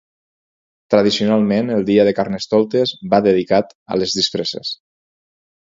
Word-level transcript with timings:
Tradicionalment 0.93 1.69
el 1.75 1.85
dia 1.91 2.07
de 2.09 2.15
Carnestoltes 2.21 2.97
va 3.15 3.21
dedicat 3.29 3.79
a 3.97 4.03
les 4.03 4.17
disfresses. 4.23 4.77